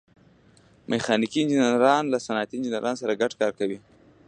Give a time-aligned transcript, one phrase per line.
[0.89, 3.77] میخانیکي انجینران له صنعتي انجینرانو سره ګډ کار کوي.